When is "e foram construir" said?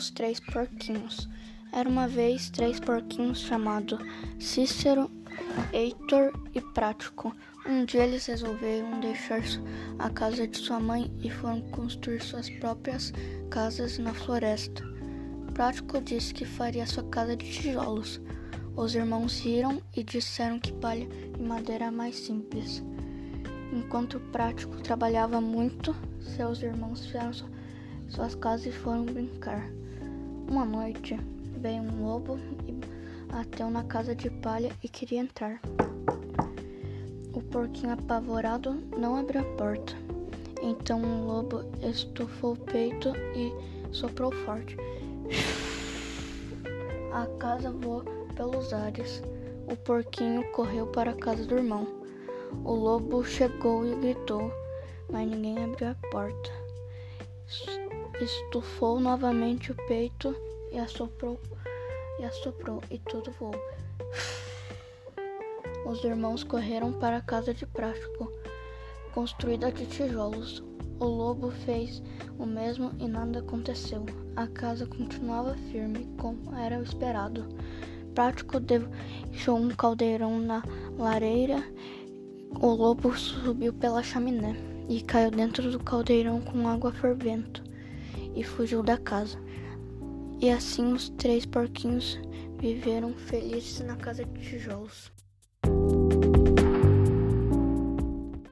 11.22-12.22